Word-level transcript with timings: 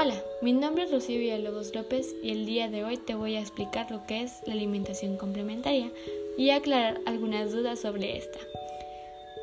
Hola, 0.00 0.14
mi 0.42 0.52
nombre 0.52 0.84
es 0.84 0.92
Rocío 0.92 1.18
Villalobos 1.18 1.74
López 1.74 2.14
y 2.22 2.30
el 2.30 2.46
día 2.46 2.68
de 2.68 2.84
hoy 2.84 2.98
te 2.98 3.16
voy 3.16 3.34
a 3.34 3.40
explicar 3.40 3.90
lo 3.90 4.06
que 4.06 4.22
es 4.22 4.42
la 4.46 4.52
alimentación 4.52 5.16
complementaria 5.16 5.90
y 6.36 6.50
aclarar 6.50 7.00
algunas 7.04 7.50
dudas 7.50 7.80
sobre 7.80 8.16
esta. 8.16 8.38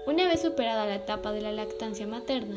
Una 0.08 0.26
vez 0.30 0.44
superada 0.44 0.86
la 0.86 0.96
etapa 0.96 1.34
de 1.34 1.42
la 1.42 1.52
lactancia 1.52 2.08
materna, 2.08 2.56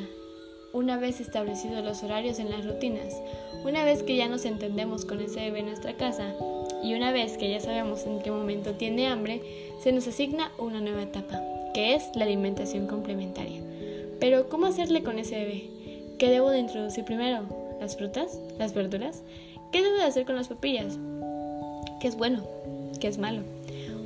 una 0.72 0.96
vez 0.96 1.18
establecidos 1.18 1.84
los 1.84 2.04
horarios 2.04 2.38
en 2.38 2.50
las 2.50 2.64
rutinas, 2.64 3.20
una 3.64 3.82
vez 3.82 4.04
que 4.04 4.14
ya 4.14 4.28
nos 4.28 4.44
entendemos 4.44 5.04
con 5.04 5.20
ese 5.20 5.40
bebé 5.40 5.58
en 5.58 5.66
nuestra 5.66 5.96
casa 5.96 6.36
y 6.84 6.94
una 6.94 7.10
vez 7.10 7.36
que 7.36 7.50
ya 7.50 7.58
sabemos 7.58 8.06
en 8.06 8.20
qué 8.20 8.30
momento 8.30 8.74
tiene 8.74 9.08
hambre, 9.08 9.42
se 9.82 9.90
nos 9.90 10.06
asigna 10.06 10.52
una 10.56 10.80
nueva 10.80 11.02
etapa, 11.02 11.42
que 11.74 11.96
es 11.96 12.04
la 12.14 12.26
alimentación 12.26 12.86
complementaria. 12.86 13.60
Pero, 14.20 14.48
¿cómo 14.48 14.66
hacerle 14.66 15.02
con 15.02 15.18
ese 15.18 15.34
bebé? 15.34 15.64
¿Qué 16.16 16.30
debo 16.30 16.50
de 16.50 16.60
introducir 16.60 17.04
primero? 17.04 17.67
Las 17.80 17.96
frutas, 17.96 18.38
las 18.58 18.74
verduras? 18.74 19.22
¿Qué 19.72 19.82
debo 19.82 19.96
de 19.96 20.04
hacer 20.04 20.24
con 20.24 20.36
las 20.36 20.48
papillas? 20.48 20.98
¿Qué 22.00 22.08
es 22.08 22.16
bueno? 22.16 22.42
¿Qué 23.00 23.08
es 23.08 23.18
malo? 23.18 23.42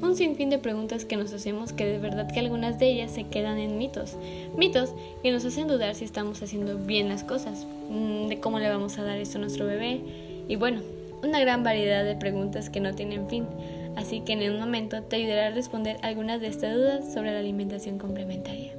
Un 0.02 0.16
sinfín 0.16 0.50
de 0.50 0.58
preguntas 0.58 1.04
que 1.04 1.16
nos 1.16 1.32
hacemos 1.32 1.72
que 1.72 1.86
de 1.86 1.98
verdad 1.98 2.30
que 2.32 2.40
algunas 2.40 2.78
de 2.78 2.90
ellas 2.90 3.12
se 3.12 3.24
quedan 3.24 3.58
en 3.58 3.78
mitos. 3.78 4.16
Mitos 4.56 4.94
que 5.22 5.30
nos 5.30 5.44
hacen 5.44 5.68
dudar 5.68 5.94
si 5.94 6.04
estamos 6.04 6.42
haciendo 6.42 6.76
bien 6.76 7.08
las 7.08 7.22
cosas, 7.22 7.66
mm, 7.88 8.26
de 8.26 8.40
cómo 8.40 8.58
le 8.58 8.68
vamos 8.68 8.98
a 8.98 9.04
dar 9.04 9.18
esto 9.18 9.38
a 9.38 9.40
nuestro 9.42 9.64
bebé 9.64 10.00
y 10.48 10.56
bueno, 10.56 10.80
una 11.22 11.38
gran 11.38 11.62
variedad 11.62 12.04
de 12.04 12.16
preguntas 12.16 12.68
que 12.68 12.80
no 12.80 12.94
tienen 12.94 13.28
fin. 13.28 13.46
Así 13.94 14.20
que 14.20 14.32
en 14.32 14.52
un 14.52 14.58
momento 14.58 15.02
te 15.02 15.16
ayudaré 15.16 15.42
a 15.42 15.50
responder 15.50 15.98
algunas 16.02 16.40
de 16.40 16.48
estas 16.48 16.74
dudas 16.74 17.12
sobre 17.12 17.30
la 17.30 17.38
alimentación 17.38 17.98
complementaria. 17.98 18.72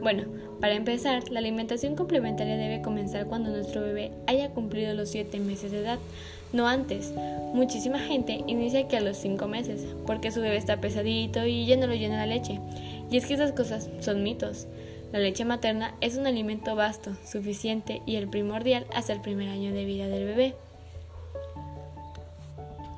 Bueno, 0.00 0.24
para 0.60 0.74
empezar, 0.74 1.30
la 1.30 1.38
alimentación 1.38 1.96
complementaria 1.96 2.56
debe 2.56 2.82
comenzar 2.82 3.26
cuando 3.26 3.50
nuestro 3.50 3.82
bebé 3.82 4.12
haya 4.26 4.50
cumplido 4.50 4.94
los 4.94 5.10
7 5.10 5.38
meses 5.40 5.70
de 5.70 5.80
edad, 5.80 5.98
no 6.52 6.66
antes. 6.66 7.12
Muchísima 7.52 7.98
gente 7.98 8.42
inicia 8.46 8.88
que 8.88 8.96
a 8.96 9.00
los 9.00 9.16
5 9.18 9.46
meses, 9.48 9.86
porque 10.06 10.30
su 10.30 10.40
bebé 10.40 10.56
está 10.56 10.80
pesadito 10.80 11.46
y 11.46 11.66
ya 11.66 11.76
no 11.76 11.86
lo 11.86 11.94
llena 11.94 12.16
la 12.16 12.26
leche. 12.26 12.60
Y 13.10 13.16
es 13.16 13.26
que 13.26 13.34
esas 13.34 13.52
cosas 13.52 13.90
son 14.00 14.22
mitos. 14.22 14.66
La 15.12 15.18
leche 15.18 15.44
materna 15.44 15.94
es 16.00 16.16
un 16.16 16.26
alimento 16.26 16.74
vasto, 16.74 17.16
suficiente 17.24 18.02
y 18.06 18.16
el 18.16 18.28
primordial 18.28 18.86
hasta 18.94 19.12
el 19.12 19.20
primer 19.20 19.48
año 19.48 19.72
de 19.72 19.84
vida 19.84 20.08
del 20.08 20.24
bebé. 20.24 20.54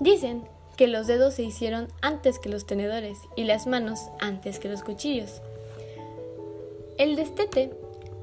Dicen 0.01 0.43
que 0.77 0.87
los 0.87 1.09
dedos 1.09 1.35
se 1.35 1.43
hicieron 1.43 1.89
antes 2.01 2.39
que 2.39 2.49
los 2.49 2.67
tenedores 2.67 3.19
y 3.37 3.45
las 3.45 3.67
manos 3.67 3.99
antes 4.21 4.61
que 4.61 4.69
los 4.69 4.85
cuchillos. 4.85 5.43
El 6.99 7.15
destete 7.15 7.71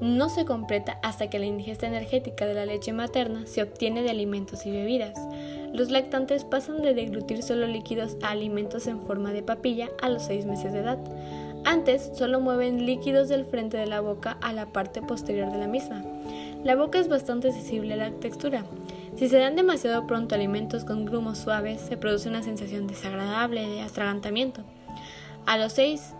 no 0.00 0.28
se 0.28 0.44
completa 0.44 1.00
hasta 1.02 1.30
que 1.30 1.38
la 1.38 1.46
ingesta 1.46 1.86
energética 1.86 2.44
de 2.44 2.52
la 2.52 2.66
leche 2.66 2.92
materna 2.92 3.46
se 3.46 3.62
obtiene 3.62 4.02
de 4.02 4.10
alimentos 4.10 4.66
y 4.66 4.70
bebidas. 4.70 5.18
Los 5.72 5.90
lactantes 5.90 6.44
pasan 6.44 6.82
de 6.82 6.92
deglutir 6.92 7.42
solo 7.42 7.66
líquidos 7.66 8.18
a 8.22 8.28
alimentos 8.28 8.86
en 8.86 9.00
forma 9.00 9.32
de 9.32 9.42
papilla 9.42 9.88
a 10.02 10.10
los 10.10 10.24
6 10.24 10.44
meses 10.44 10.74
de 10.74 10.80
edad. 10.80 10.98
Antes 11.64 12.10
solo 12.14 12.38
mueven 12.40 12.84
líquidos 12.84 13.28
del 13.28 13.46
frente 13.46 13.78
de 13.78 13.86
la 13.86 14.02
boca 14.02 14.36
a 14.42 14.52
la 14.52 14.66
parte 14.66 15.00
posterior 15.00 15.50
de 15.50 15.58
la 15.58 15.68
misma. 15.68 16.04
La 16.62 16.76
boca 16.76 16.98
es 16.98 17.08
bastante 17.08 17.52
sensible 17.52 17.94
a 17.94 17.96
la 17.96 18.10
textura. 18.10 18.66
Si 19.16 19.28
se 19.28 19.38
dan 19.38 19.56
demasiado 19.56 20.06
pronto 20.06 20.34
alimentos 20.34 20.84
con 20.84 21.06
grumos 21.06 21.38
suaves, 21.38 21.80
se 21.80 21.96
produce 21.96 22.28
una 22.28 22.42
sensación 22.42 22.86
desagradable 22.86 23.66
de 23.66 23.80
atragantamiento. 23.80 24.60
A 25.46 25.56
los 25.56 25.72
6 25.72 26.15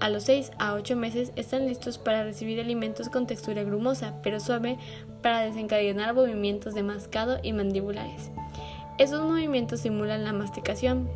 a 0.00 0.08
los 0.10 0.24
6 0.24 0.52
a 0.58 0.74
8 0.74 0.96
meses 0.96 1.32
están 1.36 1.66
listos 1.66 1.98
para 1.98 2.24
recibir 2.24 2.60
alimentos 2.60 3.08
con 3.08 3.26
textura 3.26 3.62
grumosa, 3.64 4.14
pero 4.22 4.40
suave, 4.40 4.78
para 5.22 5.40
desencadenar 5.40 6.14
movimientos 6.14 6.74
de 6.74 6.82
mascado 6.82 7.38
y 7.42 7.52
mandibulares. 7.52 8.30
Esos 8.98 9.24
movimientos 9.24 9.80
simulan 9.80 10.24
la 10.24 10.32
masticación. 10.32 11.08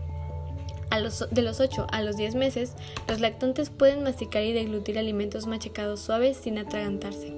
de 1.30 1.42
los 1.42 1.60
8 1.60 1.86
a 1.90 2.02
los 2.02 2.16
10 2.16 2.34
meses, 2.34 2.74
los 3.08 3.20
lactantes 3.20 3.70
pueden 3.70 4.02
masticar 4.02 4.42
y 4.42 4.52
deglutir 4.52 4.98
alimentos 4.98 5.46
machacados 5.46 6.00
suaves 6.00 6.36
sin 6.36 6.58
atragantarse. 6.58 7.32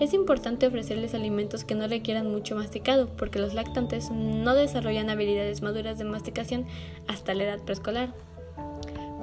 Es 0.00 0.12
importante 0.12 0.66
ofrecerles 0.66 1.14
alimentos 1.14 1.64
que 1.64 1.74
no 1.74 1.88
requieran 1.88 2.30
mucho 2.30 2.54
masticado, 2.54 3.08
porque 3.16 3.38
los 3.38 3.54
lactantes 3.54 4.10
no 4.10 4.54
desarrollan 4.54 5.08
habilidades 5.08 5.62
maduras 5.62 5.98
de 5.98 6.04
masticación 6.04 6.66
hasta 7.06 7.34
la 7.34 7.44
edad 7.44 7.60
preescolar. 7.60 8.12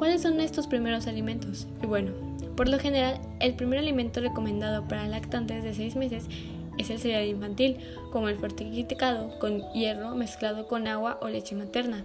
¿Cuáles 0.03 0.23
son 0.23 0.41
estos 0.41 0.67
primeros 0.67 1.07
alimentos? 1.07 1.65
Y 1.81 1.85
bueno, 1.85 2.11
por 2.57 2.67
lo 2.67 2.77
general, 2.77 3.21
el 3.39 3.53
primer 3.53 3.79
alimento 3.79 4.19
recomendado 4.19 4.85
para 4.85 5.07
lactantes 5.07 5.63
de 5.63 5.73
6 5.73 5.95
meses 5.95 6.25
es 6.77 6.89
el 6.89 6.99
cereal 6.99 7.25
infantil, 7.25 7.77
como 8.11 8.27
el 8.27 8.37
fortificado 8.37 9.39
con 9.39 9.61
hierro 9.71 10.13
mezclado 10.13 10.67
con 10.67 10.89
agua 10.89 11.19
o 11.21 11.29
leche 11.29 11.55
materna. 11.55 12.03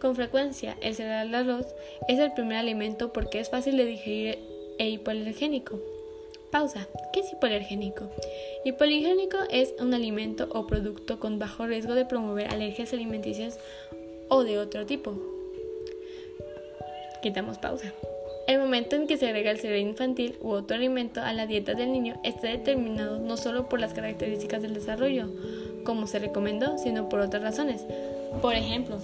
Con 0.00 0.14
frecuencia, 0.14 0.76
el 0.80 0.94
cereal 0.94 1.32
de 1.32 1.36
arroz 1.38 1.66
es 2.06 2.20
el 2.20 2.32
primer 2.34 2.56
alimento 2.56 3.12
porque 3.12 3.40
es 3.40 3.50
fácil 3.50 3.76
de 3.76 3.84
digerir 3.84 4.38
e 4.78 4.88
hipoalergénico. 4.88 5.80
Pausa. 6.52 6.86
¿Qué 7.12 7.18
es 7.18 7.32
hipoalergénico? 7.32 8.10
Hipoalergénico 8.64 9.38
es 9.50 9.74
un 9.80 9.92
alimento 9.92 10.48
o 10.52 10.68
producto 10.68 11.18
con 11.18 11.40
bajo 11.40 11.66
riesgo 11.66 11.96
de 11.96 12.04
promover 12.04 12.46
alergias 12.46 12.92
alimenticias 12.92 13.58
o 14.28 14.44
de 14.44 14.60
otro 14.60 14.86
tipo. 14.86 15.39
Quitamos 17.22 17.58
pausa. 17.58 17.92
El 18.46 18.58
momento 18.58 18.96
en 18.96 19.06
que 19.06 19.16
se 19.16 19.26
agrega 19.26 19.50
el 19.50 19.58
cereal 19.58 19.80
infantil 19.80 20.36
u 20.40 20.50
otro 20.50 20.76
alimento 20.76 21.20
a 21.20 21.32
la 21.32 21.46
dieta 21.46 21.74
del 21.74 21.92
niño 21.92 22.18
está 22.24 22.48
determinado 22.48 23.18
no 23.18 23.36
solo 23.36 23.68
por 23.68 23.78
las 23.78 23.94
características 23.94 24.62
del 24.62 24.74
desarrollo, 24.74 25.28
como 25.84 26.06
se 26.06 26.18
recomendó, 26.18 26.78
sino 26.78 27.08
por 27.08 27.20
otras 27.20 27.42
razones. 27.42 27.84
Por 28.42 28.54
ejemplo, 28.54 28.96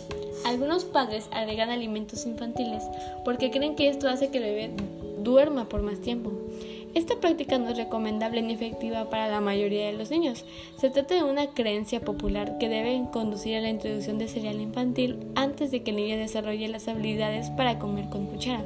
algunos 0.45 0.85
padres 0.85 1.29
agregan 1.31 1.71
alimentos 1.71 2.27
infantiles 2.27 2.83
porque 3.25 3.51
creen 3.51 3.77
que 3.77 3.89
esto 3.89 4.09
hace 4.09 4.31
que 4.31 4.39
el 4.39 4.45
bebé 4.45 4.71
duerma 5.19 5.69
por 5.69 5.83
más 5.83 6.01
tiempo. 6.01 6.33
Esta 6.97 7.21
práctica 7.21 7.59
no 7.59 7.69
es 7.69 7.77
recomendable 7.77 8.41
ni 8.41 8.55
efectiva 8.55 9.11
para 9.11 9.29
la 9.29 9.43
mayoría 9.43 9.85
de 9.85 9.93
los 9.93 10.11
niños. 10.11 10.47
Se 10.79 10.89
trata 10.89 11.15
de 11.15 11.25
una 11.25 11.49
creencia 11.49 12.01
popular 12.01 12.57
que 12.57 12.71
debe 12.71 13.03
conducir 13.13 13.55
a 13.55 13.61
la 13.61 13.69
introducción 13.69 14.17
de 14.17 14.29
cereal 14.29 14.63
infantil 14.63 15.19
antes 15.35 15.71
de 15.71 15.83
que 15.83 15.91
el 15.91 15.99
niño 15.99 16.17
desarrolle 16.17 16.69
las 16.69 16.89
habilidades 16.89 17.51
para 17.51 17.79
comer 17.79 18.09
con 18.09 18.25
cuchara. 18.25 18.65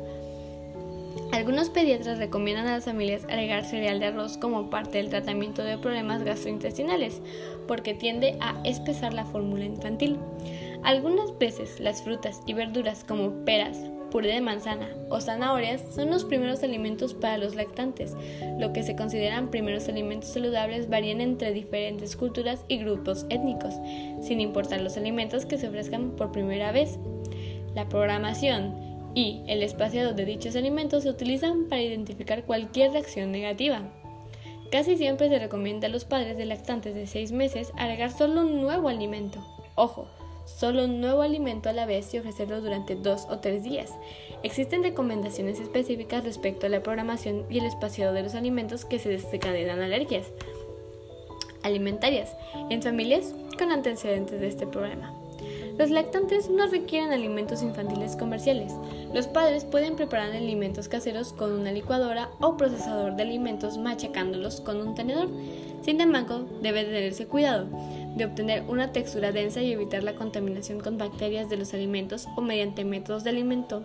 Algunos 1.33 1.71
pediatras 1.71 2.19
recomiendan 2.19 2.69
a 2.69 2.75
las 2.77 2.85
familias 2.85 3.25
agregar 3.25 3.65
cereal 3.65 3.99
de 3.99 4.07
arroz 4.07 4.37
como 4.37 4.71
parte 4.71 4.99
del 4.99 5.11
tratamiento 5.11 5.65
de 5.65 5.79
problemas 5.79 6.23
gastrointestinales, 6.23 7.21
porque 7.67 7.95
tiende 7.95 8.37
a 8.41 8.61
espesar 8.63 9.13
la 9.13 9.25
fórmula 9.25 9.65
infantil. 9.65 10.19
Algunas 10.85 11.37
veces 11.37 11.81
las 11.81 12.05
frutas 12.05 12.43
y 12.47 12.53
verduras 12.53 13.03
como 13.03 13.45
peras, 13.45 13.90
puré 14.11 14.35
de 14.35 14.41
manzana 14.41 14.89
o 15.09 15.21
zanahorias 15.21 15.83
son 15.95 16.11
los 16.11 16.25
primeros 16.25 16.63
alimentos 16.63 17.15
para 17.15 17.39
los 17.39 17.55
lactantes. 17.55 18.15
Lo 18.59 18.73
que 18.73 18.83
se 18.83 18.97
consideran 18.97 19.51
primeros 19.51 19.89
alimentos 19.89 20.31
saludables 20.31 20.89
varían 20.89 21.21
entre 21.21 21.53
diferentes 21.53 22.17
culturas 22.17 22.65
y 22.69 22.79
grupos 22.79 23.27
étnicos, 23.31 23.75
sin 24.21 24.41
importar 24.41 24.81
los 24.81 24.97
alimentos 24.97 25.47
que 25.47 25.59
se 25.59 25.69
ofrezcan 25.69 26.11
por 26.11 26.33
primera 26.33 26.73
vez. 26.73 26.99
La 27.75 27.89
programación 27.89 28.75
y 29.15 29.43
el 29.47 29.63
espaciado 29.63 30.13
de 30.13 30.25
dichos 30.25 30.57
alimentos 30.57 31.05
se 31.05 31.11
utilizan 31.11 31.69
para 31.69 31.83
identificar 31.83 32.45
cualquier 32.45 32.93
reacción 32.93 33.33
negativa. 33.33 33.83
Casi 34.71 34.97
siempre 34.97 35.29
se 35.29 35.39
recomienda 35.39 35.89
a 35.89 35.91
los 35.91 36.05
padres 36.05 36.37
de 36.37 36.47
lactantes 36.47 36.95
de 36.95 37.07
6 37.07 37.33
meses 37.33 37.73
agregar 37.77 38.13
solo 38.13 38.43
un 38.43 38.61
nuevo 38.61 38.89
alimento. 38.89 39.45
Ojo, 39.75 40.07
solo 40.45 40.85
un 40.85 41.01
nuevo 41.01 41.23
alimento 41.23 41.69
a 41.69 41.73
la 41.73 41.87
vez 41.87 42.13
y 42.15 42.19
ofrecerlo 42.19 42.61
durante 42.61 42.95
dos 42.95 43.27
o 43.31 43.39
tres 43.39 43.63
días. 43.63 43.93
Existen 44.43 44.83
recomendaciones 44.83 45.61
específicas 45.61 46.25
respecto 46.25 46.67
a 46.67 46.71
la 46.71 46.83
programación 46.83 47.45
y 47.51 47.59
el 47.59 47.67
espaciado 47.67 48.13
de 48.13 48.23
los 48.23 48.35
alimentos 48.35 48.85
que 48.85 48.99
se 48.99 49.09
desencadenan 49.09 49.81
alergias 49.81 50.27
alimentarias 51.63 52.37
en 52.71 52.83
familias 52.83 53.35
con 53.59 53.71
antecedentes 53.71 54.41
de 54.41 54.49
este 54.49 54.67
problema. 54.67 55.20
Los 55.81 55.89
lactantes 55.89 56.51
no 56.51 56.67
requieren 56.67 57.11
alimentos 57.11 57.63
infantiles 57.63 58.15
comerciales. 58.15 58.75
Los 59.15 59.29
padres 59.29 59.65
pueden 59.65 59.97
preparar 59.97 60.31
alimentos 60.33 60.91
caseros 60.91 61.33
con 61.33 61.53
una 61.53 61.73
licuadora 61.73 62.29
o 62.39 62.59
procesador 62.59 63.17
de 63.17 63.23
alimentos 63.23 63.79
machacándolos 63.79 64.61
con 64.61 64.77
un 64.87 64.95
tenedor. 64.95 65.31
Sin 65.81 65.99
embargo, 66.03 66.47
debe 66.61 66.85
tenerse 66.85 67.27
cuidado 67.27 67.67
de 68.15 68.27
obtener 68.27 68.65
una 68.69 68.93
textura 68.93 69.33
densa 69.33 69.63
y 69.63 69.73
evitar 69.73 70.03
la 70.03 70.17
contaminación 70.17 70.81
con 70.81 70.99
bacterias 70.99 71.49
de 71.49 71.57
los 71.57 71.73
alimentos 71.73 72.29
o 72.37 72.43
mediante 72.43 72.85
métodos 72.85 73.25
de 73.25 73.31
alimento 73.31 73.83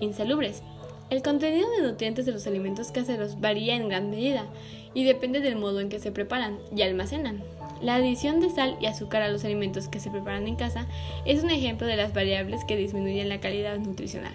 insalubres. 0.00 0.62
El 1.10 1.20
contenido 1.20 1.68
de 1.72 1.82
nutrientes 1.82 2.24
de 2.24 2.32
los 2.32 2.46
alimentos 2.46 2.90
caseros 2.90 3.38
varía 3.38 3.76
en 3.76 3.90
gran 3.90 4.08
medida 4.08 4.46
y 4.94 5.04
depende 5.04 5.40
del 5.40 5.56
modo 5.56 5.80
en 5.80 5.90
que 5.90 6.00
se 6.00 6.10
preparan 6.10 6.58
y 6.74 6.80
almacenan. 6.80 7.42
La 7.80 7.96
adición 7.96 8.40
de 8.40 8.50
sal 8.50 8.76
y 8.80 8.86
azúcar 8.86 9.22
a 9.22 9.28
los 9.28 9.44
alimentos 9.44 9.88
que 9.88 10.00
se 10.00 10.10
preparan 10.10 10.48
en 10.48 10.56
casa 10.56 10.86
es 11.24 11.42
un 11.44 11.50
ejemplo 11.50 11.86
de 11.86 11.96
las 11.96 12.12
variables 12.12 12.64
que 12.64 12.76
disminuyen 12.76 13.28
la 13.28 13.40
calidad 13.40 13.78
nutricional. 13.78 14.34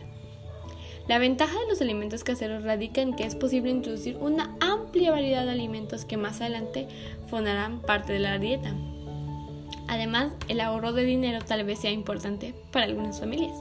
La 1.08 1.20
ventaja 1.20 1.60
de 1.60 1.68
los 1.68 1.82
alimentos 1.82 2.24
caseros 2.24 2.64
radica 2.64 3.02
en 3.02 3.14
que 3.14 3.26
es 3.26 3.36
posible 3.36 3.70
introducir 3.70 4.16
una 4.18 4.56
amplia 4.62 5.12
variedad 5.12 5.44
de 5.44 5.52
alimentos 5.52 6.06
que 6.06 6.16
más 6.16 6.40
adelante 6.40 6.88
formarán 7.28 7.82
parte 7.82 8.14
de 8.14 8.20
la 8.20 8.40
dieta. 8.40 8.74
Además, 9.90 10.32
el 10.48 10.62
ahorro 10.62 10.94
de 10.94 11.04
dinero 11.04 11.40
tal 11.46 11.66
vez 11.66 11.80
sea 11.80 11.92
importante 11.92 12.56
para 12.72 12.86
algunas 12.86 13.20
familias. 13.20 13.54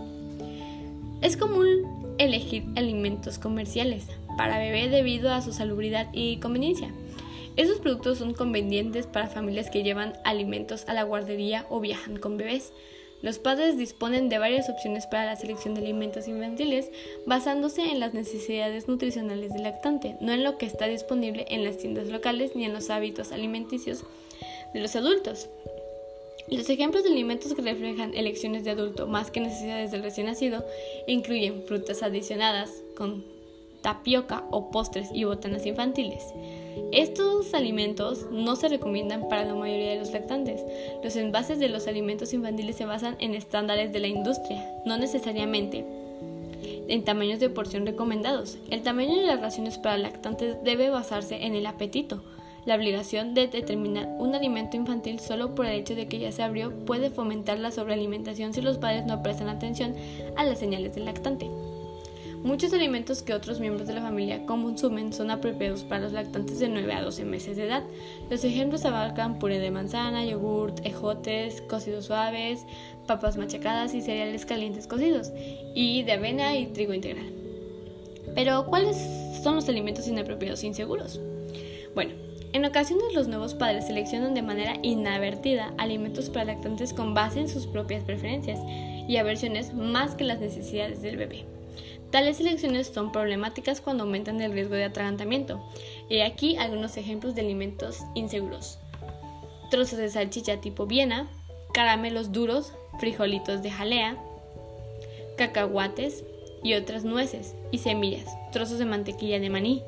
Es 1.20 1.36
común 1.36 2.14
elegir 2.18 2.64
alimentos 2.76 3.38
comerciales 3.38 4.06
para 4.36 4.58
bebé 4.58 4.88
debido 4.88 5.32
a 5.32 5.42
su 5.42 5.52
salubridad 5.52 6.08
y 6.12 6.36
conveniencia. 6.36 6.90
Esos 7.56 7.80
productos 7.80 8.18
son 8.18 8.32
convenientes 8.32 9.06
para 9.06 9.28
familias 9.28 9.68
que 9.68 9.82
llevan 9.82 10.14
alimentos 10.24 10.84
a 10.88 10.94
la 10.94 11.02
guardería 11.02 11.66
o 11.68 11.80
viajan 11.80 12.16
con 12.16 12.38
bebés. 12.38 12.72
Los 13.20 13.38
padres 13.38 13.78
disponen 13.78 14.28
de 14.28 14.38
varias 14.38 14.68
opciones 14.68 15.06
para 15.06 15.26
la 15.26 15.36
selección 15.36 15.74
de 15.74 15.82
alimentos 15.82 16.26
infantiles 16.26 16.90
basándose 17.26 17.82
en 17.82 18.00
las 18.00 18.14
necesidades 18.14 18.88
nutricionales 18.88 19.52
del 19.52 19.62
lactante, 19.62 20.16
no 20.20 20.32
en 20.32 20.42
lo 20.42 20.58
que 20.58 20.66
está 20.66 20.86
disponible 20.86 21.46
en 21.48 21.62
las 21.62 21.78
tiendas 21.78 22.08
locales 22.08 22.56
ni 22.56 22.64
en 22.64 22.72
los 22.72 22.90
hábitos 22.90 23.30
alimenticios 23.30 24.04
de 24.74 24.80
los 24.80 24.96
adultos. 24.96 25.48
Los 26.48 26.68
ejemplos 26.68 27.04
de 27.04 27.10
alimentos 27.10 27.54
que 27.54 27.62
reflejan 27.62 28.14
elecciones 28.14 28.64
de 28.64 28.70
adulto 28.70 29.06
más 29.06 29.30
que 29.30 29.40
necesidades 29.40 29.92
del 29.92 30.02
recién 30.02 30.26
nacido 30.26 30.64
incluyen 31.06 31.64
frutas 31.66 32.02
adicionadas 32.02 32.70
con 32.96 33.24
tapioca 33.82 34.44
o 34.50 34.70
postres 34.70 35.10
y 35.12 35.24
botanas 35.24 35.66
infantiles. 35.66 36.22
Estos 36.92 37.54
alimentos 37.54 38.26
no 38.30 38.56
se 38.56 38.68
recomiendan 38.68 39.28
para 39.28 39.44
la 39.44 39.54
mayoría 39.54 39.90
de 39.90 39.98
los 39.98 40.12
lactantes. 40.12 40.62
Los 41.02 41.16
envases 41.16 41.58
de 41.58 41.68
los 41.68 41.86
alimentos 41.86 42.32
infantiles 42.32 42.76
se 42.76 42.86
basan 42.86 43.16
en 43.18 43.34
estándares 43.34 43.92
de 43.92 44.00
la 44.00 44.08
industria, 44.08 44.64
no 44.84 44.96
necesariamente 44.96 45.84
en 46.88 47.04
tamaños 47.04 47.40
de 47.40 47.48
porción 47.48 47.86
recomendados. 47.86 48.58
El 48.70 48.82
tamaño 48.82 49.16
de 49.16 49.26
las 49.26 49.40
raciones 49.40 49.78
para 49.78 49.98
lactantes 49.98 50.56
debe 50.64 50.90
basarse 50.90 51.46
en 51.46 51.54
el 51.54 51.66
apetito. 51.66 52.22
La 52.64 52.76
obligación 52.76 53.34
de 53.34 53.48
determinar 53.48 54.08
un 54.18 54.34
alimento 54.34 54.76
infantil 54.76 55.18
solo 55.18 55.54
por 55.54 55.66
el 55.66 55.72
hecho 55.72 55.96
de 55.96 56.06
que 56.06 56.20
ya 56.20 56.30
se 56.30 56.44
abrió 56.44 56.70
puede 56.70 57.10
fomentar 57.10 57.58
la 57.58 57.72
sobrealimentación 57.72 58.54
si 58.54 58.60
los 58.60 58.78
padres 58.78 59.04
no 59.04 59.22
prestan 59.22 59.48
atención 59.48 59.96
a 60.36 60.44
las 60.44 60.60
señales 60.60 60.94
del 60.94 61.06
lactante. 61.06 61.50
Muchos 62.42 62.72
alimentos 62.72 63.22
que 63.22 63.34
otros 63.34 63.60
miembros 63.60 63.86
de 63.86 63.94
la 63.94 64.02
familia 64.02 64.44
consumen 64.46 65.12
son 65.12 65.30
apropiados 65.30 65.84
para 65.84 66.00
los 66.00 66.12
lactantes 66.12 66.58
de 66.58 66.68
9 66.68 66.92
a 66.92 67.02
12 67.02 67.24
meses 67.24 67.56
de 67.56 67.66
edad. 67.66 67.84
Los 68.30 68.42
ejemplos 68.42 68.84
abarcan 68.84 69.38
puré 69.38 69.60
de 69.60 69.70
manzana, 69.70 70.24
yogurt, 70.24 70.84
ejotes, 70.84 71.62
cocidos 71.62 72.06
suaves, 72.06 72.66
papas 73.06 73.36
machacadas 73.36 73.94
y 73.94 74.02
cereales 74.02 74.44
calientes 74.44 74.88
cocidos, 74.88 75.30
y 75.72 76.02
de 76.02 76.12
avena 76.12 76.56
y 76.56 76.66
trigo 76.66 76.94
integral. 76.94 77.26
Pero, 78.34 78.66
¿cuáles 78.66 78.96
son 79.44 79.54
los 79.54 79.68
alimentos 79.68 80.08
inapropiados 80.08 80.64
e 80.64 80.66
inseguros? 80.66 81.20
Bueno, 81.94 82.12
en 82.52 82.64
ocasiones 82.64 83.14
los 83.14 83.28
nuevos 83.28 83.54
padres 83.54 83.86
seleccionan 83.86 84.34
de 84.34 84.42
manera 84.42 84.78
inadvertida 84.82 85.74
alimentos 85.78 86.28
para 86.28 86.46
lactantes 86.46 86.92
con 86.92 87.14
base 87.14 87.38
en 87.38 87.48
sus 87.48 87.68
propias 87.68 88.02
preferencias 88.02 88.58
y 89.08 89.16
aversiones 89.16 89.74
más 89.74 90.16
que 90.16 90.24
las 90.24 90.40
necesidades 90.40 91.02
del 91.02 91.18
bebé. 91.18 91.51
Tales 92.12 92.40
elecciones 92.40 92.88
son 92.88 93.10
problemáticas 93.10 93.80
cuando 93.80 94.04
aumentan 94.04 94.42
el 94.42 94.52
riesgo 94.52 94.74
de 94.74 94.84
atragantamiento. 94.84 95.66
Y 96.10 96.20
aquí 96.20 96.58
algunos 96.58 96.98
ejemplos 96.98 97.34
de 97.34 97.40
alimentos 97.40 98.00
inseguros. 98.14 98.78
Trozos 99.70 99.98
de 99.98 100.10
salchicha 100.10 100.60
tipo 100.60 100.86
Viena, 100.86 101.30
caramelos 101.72 102.30
duros, 102.30 102.74
frijolitos 103.00 103.62
de 103.62 103.70
jalea, 103.70 104.22
cacahuates 105.38 106.22
y 106.62 106.74
otras 106.74 107.04
nueces 107.04 107.54
y 107.70 107.78
semillas, 107.78 108.26
trozos 108.52 108.78
de 108.78 108.84
mantequilla 108.84 109.40
de 109.40 109.48
maní, 109.48 109.82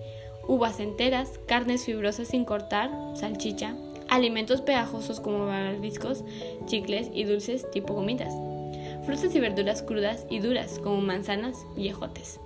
uvas 0.49 0.81
enteras, 0.81 1.39
carnes 1.47 1.85
fibrosas 1.85 2.29
sin 2.29 2.47
cortar, 2.47 2.91
salchicha, 3.17 3.77
alimentos 4.09 4.63
pegajosos 4.63 5.21
como 5.21 5.45
barbiscos, 5.45 6.25
chicles 6.65 7.11
y 7.13 7.25
dulces 7.25 7.71
tipo 7.71 7.93
gomitas 7.93 8.33
frutas 9.05 9.35
y 9.35 9.41
verduras 9.41 9.83
crudas 9.83 10.27
y 10.31 10.41
duras 10.41 10.81
como 10.83 11.01
manzanas 11.01 11.67
y 11.77 11.89
ejotes. 11.89 12.41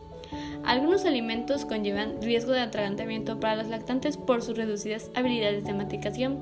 Algunos 0.65 1.05
alimentos 1.05 1.65
conllevan 1.65 2.21
riesgo 2.21 2.53
de 2.53 2.61
atragantamiento 2.61 3.41
para 3.41 3.57
los 3.57 3.69
lactantes 3.69 4.17
por 4.17 4.43
sus 4.43 4.57
reducidas 4.57 5.11
habilidades 5.15 5.65
de 5.65 5.73
masticación. 5.73 6.39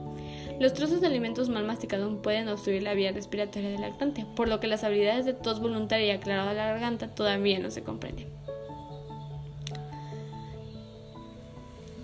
Los 0.59 0.73
trozos 0.73 1.01
de 1.01 1.07
alimentos 1.07 1.49
mal 1.49 1.65
masticados 1.65 2.13
pueden 2.23 2.49
obstruir 2.49 2.83
la 2.83 2.95
vía 2.95 3.13
respiratoria 3.13 3.71
del 3.71 3.83
lactante, 3.83 4.27
por 4.35 4.49
lo 4.49 4.59
que 4.59 4.67
las 4.67 4.85
habilidades 4.85 5.27
de 5.27 5.35
tos 5.35 5.61
voluntaria 5.61 6.07
y 6.07 6.11
aclarado 6.11 6.49
de 6.49 6.55
la 6.55 6.67
garganta 6.67 7.09
todavía 7.09 7.59
no 7.59 7.71
se 7.71 7.83
comprenden. 7.83 8.27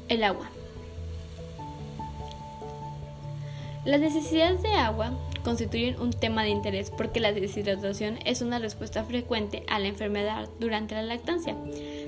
El 0.08 0.22
agua. 0.22 0.50
Las 3.84 3.98
necesidades 3.98 4.62
de 4.62 4.74
agua 4.74 5.12
constituyen 5.42 6.00
un 6.00 6.12
tema 6.12 6.44
de 6.44 6.50
interés 6.50 6.92
porque 6.96 7.18
la 7.18 7.32
deshidratación 7.32 8.20
es 8.24 8.40
una 8.40 8.60
respuesta 8.60 9.02
frecuente 9.02 9.64
a 9.68 9.80
la 9.80 9.88
enfermedad 9.88 10.48
durante 10.60 10.94
la 10.94 11.02
lactancia. 11.02 11.56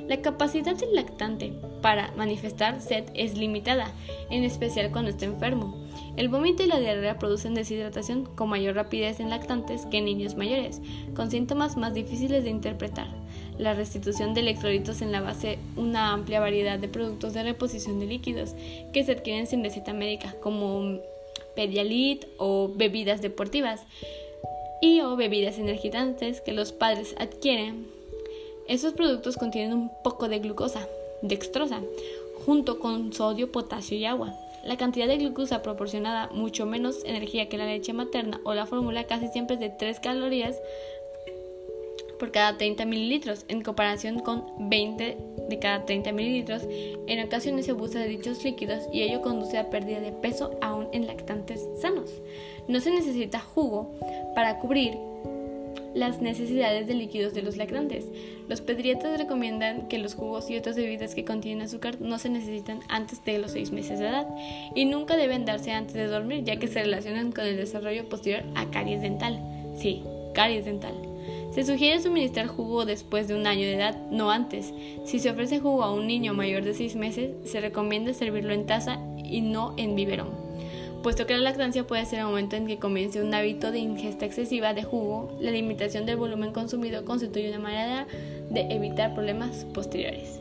La 0.06 0.18
capacidad 0.22 0.76
del 0.76 0.94
lactante 0.94 1.52
para 1.82 2.12
manifestar 2.12 2.80
sed 2.80 3.06
es 3.14 3.36
limitada, 3.36 3.90
en 4.30 4.44
especial 4.44 4.92
cuando 4.92 5.10
está 5.10 5.24
enfermo. 5.24 5.84
El 6.16 6.28
vómito 6.28 6.62
y 6.62 6.68
la 6.68 6.78
diarrea 6.78 7.18
producen 7.18 7.54
deshidratación 7.54 8.24
con 8.24 8.50
mayor 8.50 8.76
rapidez 8.76 9.18
en 9.18 9.30
lactantes 9.30 9.84
que 9.86 9.98
en 9.98 10.04
niños 10.04 10.36
mayores, 10.36 10.80
con 11.16 11.28
síntomas 11.28 11.76
más 11.76 11.92
difíciles 11.92 12.44
de 12.44 12.50
interpretar. 12.50 13.08
La 13.58 13.74
restitución 13.74 14.32
de 14.32 14.42
electrolitos 14.42 15.02
en 15.02 15.10
la 15.10 15.20
base 15.20 15.58
una 15.76 16.12
amplia 16.12 16.38
variedad 16.38 16.78
de 16.78 16.86
productos 16.86 17.34
de 17.34 17.42
reposición 17.42 17.98
de 17.98 18.06
líquidos 18.06 18.54
que 18.92 19.02
se 19.02 19.10
adquieren 19.10 19.48
sin 19.48 19.64
receta 19.64 19.92
médica, 19.92 20.36
como 20.40 21.00
Pedialit 21.54 22.26
o 22.38 22.70
bebidas 22.74 23.22
deportivas 23.22 23.82
y 24.80 25.00
o 25.00 25.16
bebidas 25.16 25.58
energizantes 25.58 26.40
que 26.40 26.52
los 26.52 26.72
padres 26.72 27.14
adquieren. 27.18 27.86
Esos 28.68 28.92
productos 28.94 29.36
contienen 29.36 29.72
un 29.72 29.90
poco 30.02 30.28
de 30.28 30.38
glucosa, 30.38 30.88
dextrosa, 31.22 31.80
junto 32.44 32.78
con 32.78 33.12
sodio, 33.12 33.52
potasio 33.52 33.96
y 33.96 34.04
agua. 34.04 34.34
La 34.64 34.76
cantidad 34.78 35.06
de 35.06 35.18
glucosa 35.18 35.62
proporcionada 35.62 36.30
mucho 36.32 36.64
menos 36.64 37.04
energía 37.04 37.48
que 37.48 37.58
la 37.58 37.66
leche 37.66 37.92
materna 37.92 38.40
o 38.44 38.54
la 38.54 38.66
fórmula 38.66 39.04
casi 39.04 39.28
siempre 39.28 39.54
es 39.54 39.60
de 39.60 39.68
3 39.68 40.00
calorías 40.00 40.58
por 42.18 42.30
cada 42.30 42.56
30 42.56 42.84
mililitros, 42.84 43.44
en 43.48 43.62
comparación 43.62 44.20
con 44.20 44.44
20 44.58 45.16
de 45.48 45.58
cada 45.58 45.84
30 45.84 46.12
mililitros. 46.12 46.62
En 47.06 47.24
ocasiones 47.24 47.66
se 47.66 47.72
abusa 47.72 47.98
de 47.98 48.08
dichos 48.08 48.44
líquidos 48.44 48.84
y 48.92 49.02
ello 49.02 49.22
conduce 49.22 49.58
a 49.58 49.70
pérdida 49.70 50.00
de 50.00 50.12
peso 50.12 50.58
aún 50.60 50.88
en 50.92 51.06
lactantes 51.06 51.66
sanos. 51.80 52.10
No 52.68 52.80
se 52.80 52.90
necesita 52.90 53.40
jugo 53.40 53.94
para 54.34 54.58
cubrir 54.58 54.96
las 55.94 56.20
necesidades 56.20 56.88
de 56.88 56.94
líquidos 56.94 57.34
de 57.34 57.42
los 57.42 57.56
lactantes. 57.56 58.06
Los 58.48 58.60
pediatras 58.60 59.18
recomiendan 59.18 59.88
que 59.88 59.98
los 59.98 60.14
jugos 60.14 60.50
y 60.50 60.56
otras 60.56 60.76
bebidas 60.76 61.14
que 61.14 61.24
contienen 61.24 61.64
azúcar 61.64 62.00
no 62.00 62.18
se 62.18 62.28
necesitan 62.28 62.80
antes 62.88 63.24
de 63.24 63.38
los 63.38 63.52
6 63.52 63.70
meses 63.70 64.00
de 64.00 64.08
edad 64.08 64.26
y 64.74 64.84
nunca 64.86 65.16
deben 65.16 65.44
darse 65.44 65.72
antes 65.72 65.94
de 65.94 66.06
dormir 66.06 66.44
ya 66.44 66.56
que 66.56 66.68
se 66.68 66.82
relacionan 66.82 67.32
con 67.32 67.44
el 67.44 67.56
desarrollo 67.56 68.08
posterior 68.08 68.42
a 68.56 68.66
caries 68.70 69.02
dental. 69.02 69.40
Sí, 69.76 70.02
caries 70.34 70.64
dental. 70.64 71.13
Se 71.54 71.62
sugiere 71.62 72.02
suministrar 72.02 72.48
jugo 72.48 72.84
después 72.84 73.28
de 73.28 73.36
un 73.36 73.46
año 73.46 73.60
de 73.60 73.74
edad, 73.74 73.96
no 74.10 74.32
antes. 74.32 74.74
Si 75.04 75.20
se 75.20 75.30
ofrece 75.30 75.60
jugo 75.60 75.84
a 75.84 75.92
un 75.92 76.08
niño 76.08 76.34
mayor 76.34 76.64
de 76.64 76.74
6 76.74 76.96
meses, 76.96 77.30
se 77.44 77.60
recomienda 77.60 78.12
servirlo 78.12 78.52
en 78.52 78.66
taza 78.66 78.98
y 79.24 79.40
no 79.40 79.72
en 79.76 79.94
biberón, 79.94 80.30
puesto 81.04 81.28
que 81.28 81.34
la 81.34 81.38
lactancia 81.38 81.86
puede 81.86 82.06
ser 82.06 82.18
el 82.18 82.26
momento 82.26 82.56
en 82.56 82.66
que 82.66 82.80
comience 82.80 83.22
un 83.22 83.32
hábito 83.32 83.70
de 83.70 83.78
ingesta 83.78 84.26
excesiva 84.26 84.74
de 84.74 84.82
jugo. 84.82 85.30
La 85.38 85.52
limitación 85.52 86.06
del 86.06 86.16
volumen 86.16 86.52
consumido 86.52 87.04
constituye 87.04 87.50
una 87.50 87.60
manera 87.60 88.08
de 88.50 88.62
evitar 88.70 89.14
problemas 89.14 89.64
posteriores. 89.72 90.40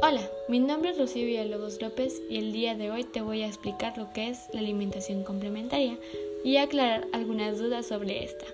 Hola, 0.00 0.20
mi 0.46 0.60
nombre 0.60 0.90
es 0.90 0.98
Rocío 0.98 1.26
Villalobos 1.26 1.82
López 1.82 2.22
y 2.30 2.36
el 2.38 2.52
día 2.52 2.76
de 2.76 2.92
hoy 2.92 3.02
te 3.02 3.20
voy 3.20 3.42
a 3.42 3.48
explicar 3.48 3.98
lo 3.98 4.12
que 4.12 4.28
es 4.28 4.46
la 4.52 4.60
alimentación 4.60 5.24
complementaria 5.24 5.98
y 6.44 6.56
aclarar 6.56 7.08
algunas 7.12 7.58
dudas 7.58 7.86
sobre 7.86 8.22
esta. 8.22 8.44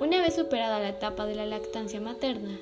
Una 0.00 0.20
vez 0.20 0.34
superada 0.34 0.80
la 0.80 0.88
etapa 0.88 1.26
de 1.26 1.36
la 1.36 1.46
lactancia 1.46 2.00
materna, 2.00 2.58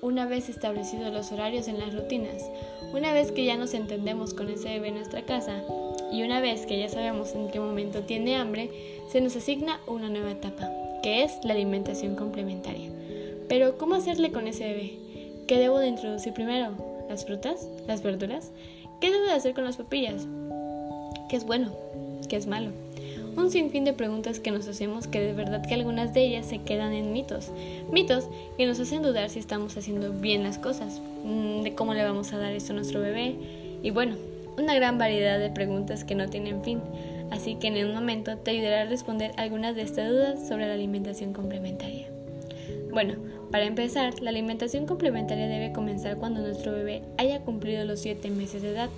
una 0.00 0.24
vez 0.24 0.48
establecidos 0.48 1.12
los 1.12 1.30
horarios 1.30 1.68
en 1.68 1.78
las 1.78 1.92
rutinas, 1.92 2.42
una 2.94 3.12
vez 3.12 3.32
que 3.32 3.44
ya 3.44 3.58
nos 3.58 3.74
entendemos 3.74 4.32
con 4.32 4.48
ese 4.48 4.70
bebé 4.70 4.88
en 4.88 4.94
nuestra 4.94 5.26
casa 5.26 5.62
y 6.10 6.22
una 6.22 6.40
vez 6.40 6.64
que 6.64 6.78
ya 6.78 6.88
sabemos 6.88 7.34
en 7.34 7.50
qué 7.50 7.60
momento 7.60 8.00
tiene 8.00 8.36
hambre, 8.36 8.70
se 9.12 9.20
nos 9.20 9.36
asigna 9.36 9.78
una 9.86 10.08
nueva 10.08 10.30
etapa, 10.30 10.70
que 11.02 11.22
es 11.22 11.32
la 11.44 11.52
alimentación 11.52 12.16
complementaria. 12.16 12.90
Pero, 13.46 13.76
¿cómo 13.76 13.96
hacerle 13.96 14.32
con 14.32 14.48
ese 14.48 14.64
bebé? 14.64 14.92
¿Qué 15.46 15.58
debo 15.58 15.80
de 15.80 15.88
introducir 15.88 16.32
primero? 16.32 16.89
Las 17.10 17.26
frutas, 17.26 17.68
las 17.86 18.02
verduras, 18.02 18.50
¿Qué 19.00 19.10
debe 19.10 19.32
hacer 19.32 19.54
con 19.54 19.64
las 19.64 19.78
papillas? 19.78 20.26
¿Qué 21.30 21.36
es 21.36 21.44
bueno? 21.44 21.70
¿Qué 22.28 22.36
es 22.36 22.46
malo? 22.46 22.70
Un 23.34 23.50
sinfín 23.50 23.84
de 23.84 23.94
preguntas 23.94 24.40
que 24.40 24.50
nos 24.50 24.68
hacemos 24.68 25.06
que 25.06 25.20
de 25.20 25.32
verdad 25.32 25.66
que 25.66 25.72
algunas 25.72 26.12
de 26.12 26.22
ellas 26.22 26.44
se 26.44 26.58
quedan 26.58 26.92
en 26.92 27.10
mitos. 27.10 27.50
Mitos 27.90 28.28
que 28.58 28.66
nos 28.66 28.78
hacen 28.78 29.02
dudar 29.02 29.30
si 29.30 29.38
estamos 29.38 29.74
haciendo 29.78 30.12
bien 30.12 30.42
las 30.42 30.58
cosas, 30.58 31.00
mm, 31.24 31.62
de 31.62 31.74
cómo 31.74 31.94
le 31.94 32.04
vamos 32.04 32.34
a 32.34 32.38
dar 32.38 32.52
esto 32.52 32.74
a 32.74 32.76
nuestro 32.76 33.00
bebé 33.00 33.36
y 33.82 33.90
bueno, 33.90 34.16
una 34.58 34.74
gran 34.74 34.98
variedad 34.98 35.38
de 35.38 35.48
preguntas 35.48 36.04
que 36.04 36.14
no 36.14 36.28
tienen 36.28 36.62
fin. 36.62 36.80
Así 37.30 37.54
que 37.54 37.68
en 37.68 37.86
un 37.86 37.94
momento 37.94 38.36
te 38.36 38.50
ayudaré 38.50 38.80
a 38.80 38.84
responder 38.84 39.32
algunas 39.38 39.76
de 39.76 39.82
estas 39.82 40.10
dudas 40.10 40.46
sobre 40.46 40.66
la 40.66 40.74
alimentación 40.74 41.32
complementaria. 41.32 42.06
Bueno, 42.90 43.14
para 43.50 43.64
empezar, 43.64 44.20
la 44.20 44.30
alimentación 44.30 44.86
complementaria 44.86 45.48
debe 45.48 45.72
comenzar 45.72 46.16
cuando 46.16 46.40
nuestro 46.40 46.72
bebé 46.72 47.02
haya 47.18 47.40
cumplido 47.40 47.84
los 47.84 48.00
7 48.00 48.30
meses 48.30 48.62
de 48.62 48.70
edad, 48.70 48.90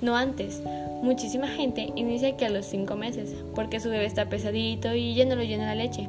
no 0.00 0.16
antes. 0.16 0.62
Muchísima 1.02 1.48
gente 1.48 1.92
inicia 1.94 2.36
que 2.36 2.46
a 2.46 2.50
los 2.50 2.66
5 2.66 2.96
meses, 2.96 3.34
porque 3.54 3.80
su 3.80 3.90
bebé 3.90 4.06
está 4.06 4.28
pesadito 4.28 4.94
y 4.94 5.14
ya 5.14 5.26
no 5.26 5.36
lo 5.36 5.42
llena 5.42 5.66
la 5.66 5.74
leche. 5.74 6.08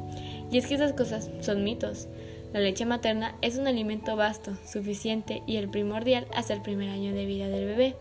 Y 0.50 0.58
es 0.58 0.66
que 0.66 0.74
esas 0.74 0.92
cosas 0.94 1.30
son 1.40 1.62
mitos. 1.62 2.08
La 2.52 2.60
leche 2.60 2.84
materna 2.84 3.36
es 3.42 3.58
un 3.58 3.66
alimento 3.66 4.16
vasto, 4.16 4.52
suficiente 4.66 5.42
y 5.46 5.56
el 5.56 5.68
primordial 5.68 6.26
hasta 6.34 6.54
el 6.54 6.62
primer 6.62 6.88
año 6.88 7.12
de 7.12 7.26
vida 7.26 7.48
del 7.48 7.66
bebé. 7.66 7.96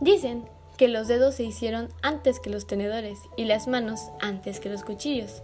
Dicen 0.00 0.42
que 0.76 0.88
los 0.88 1.06
dedos 1.06 1.36
se 1.36 1.44
hicieron 1.44 1.88
antes 2.02 2.40
que 2.40 2.50
los 2.50 2.66
tenedores 2.66 3.18
y 3.36 3.44
las 3.44 3.68
manos 3.68 4.00
antes 4.20 4.58
que 4.58 4.68
los 4.68 4.82
cuchillos. 4.82 5.42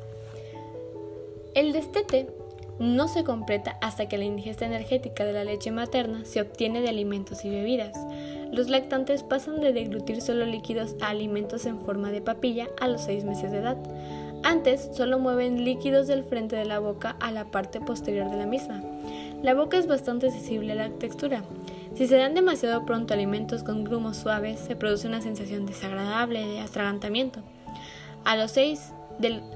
El 1.59 1.73
destete 1.73 2.29
no 2.79 3.09
se 3.09 3.25
completa 3.25 3.79
hasta 3.81 4.09
que 4.09 4.17
la 4.17 4.25
ingesta 4.25 4.65
energética 4.65 5.25
de 5.25 5.33
la 5.33 5.43
leche 5.43 5.73
materna 5.73 6.25
se 6.25 6.41
obtiene 6.41 6.81
de 6.81 6.89
alimentos 6.89 7.45
y 7.45 7.51
bebidas. 7.51 7.99
Los 8.53 8.69
lactantes 8.69 9.25
pasan 9.25 9.61
de 9.61 9.73
deglutir 9.73 10.21
solo 10.21 10.47
líquidos 10.47 10.95
a 11.01 11.09
alimentos 11.09 11.67
en 11.67 11.81
forma 11.81 12.13
de 12.13 12.21
papilla 12.21 12.69
a 12.81 12.87
los 12.87 13.03
6 13.03 13.25
meses 13.25 13.51
de 13.51 13.59
edad. 13.59 13.77
Antes 14.45 14.89
solo 14.93 15.19
mueven 15.19 15.65
líquidos 15.65 16.07
del 16.07 16.23
frente 16.23 16.55
de 16.55 16.65
la 16.65 16.79
boca 16.79 17.17
a 17.19 17.33
la 17.33 17.47
parte 17.47 17.81
posterior 17.81 18.31
de 18.31 18.37
la 18.37 18.47
misma. 18.47 18.81
La 19.43 19.55
boca 19.55 19.79
es 19.79 19.89
bastante 19.89 20.31
sensible 20.31 20.71
a 20.75 20.77
la 20.77 20.91
textura. 20.91 21.43
Si 21.97 22.07
se 22.07 22.19
dan 22.19 22.35
demasiado 22.35 22.87
pronto 22.87 23.15
alimentos 23.15 23.65
con 23.65 23.83
grumos 23.83 24.17
suaves, 24.17 24.61
se 24.61 24.77
produce 24.77 25.09
una 25.09 25.23
sensación 25.23 25.67
desagradable 25.67 26.47
de 26.47 26.61
atragantamiento. 26.61 27.41
A 28.25 28.37
los 28.37 28.53
6 28.53 28.93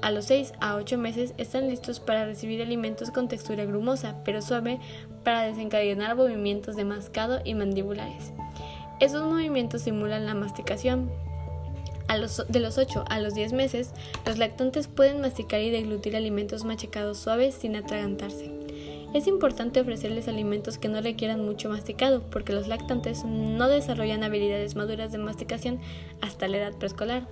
a 0.01 0.11
los 0.11 0.25
6 0.25 0.53
a 0.59 0.75
8 0.75 0.97
meses 0.97 1.33
están 1.37 1.69
listos 1.69 1.99
para 1.99 2.25
recibir 2.25 2.61
alimentos 2.61 3.11
con 3.11 3.27
textura 3.27 3.65
grumosa, 3.65 4.21
pero 4.25 4.41
suave, 4.41 4.79
para 5.23 5.43
desencadenar 5.43 6.15
movimientos 6.15 6.75
de 6.75 6.83
mascado 6.83 7.39
y 7.43 7.53
mandibulares. 7.53 8.33
Esos 8.99 9.23
movimientos 9.23 9.81
simulan 9.81 10.25
la 10.25 10.33
masticación. 10.33 11.09
de 12.47 12.59
los 12.59 12.77
8 12.77 13.05
a 13.07 13.19
los 13.19 13.33
10 13.33 13.53
meses, 13.53 13.91
los 14.25 14.37
lactantes 14.37 14.87
pueden 14.87 15.21
masticar 15.21 15.61
y 15.61 15.71
deglutir 15.71 16.15
alimentos 16.15 16.63
machacados 16.63 17.17
suaves 17.17 17.55
sin 17.55 17.75
atragantarse. 17.75 18.51
Es 19.13 19.27
importante 19.27 19.79
ofrecerles 19.79 20.27
alimentos 20.27 20.79
que 20.79 20.89
no 20.89 20.99
requieran 20.99 21.45
mucho 21.45 21.69
masticado, 21.69 22.23
porque 22.31 22.51
los 22.51 22.67
lactantes 22.67 23.23
no 23.25 23.67
desarrollan 23.67 24.23
habilidades 24.23 24.75
maduras 24.75 25.11
de 25.11 25.19
masticación 25.19 25.79
hasta 26.19 26.47
la 26.47 26.57
edad 26.57 26.73
preescolar. 26.73 27.27